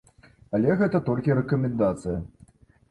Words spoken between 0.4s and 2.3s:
Але гэта толькі рэкамендацыя.